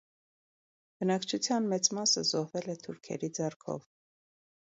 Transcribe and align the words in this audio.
Բնակչության 1.01 1.67
մեծ 1.73 1.89
մասը 1.97 2.25
զոհվել 2.31 2.71
է 2.75 2.77
թուրքերի 2.87 3.31
ձեռքով։ 3.41 3.87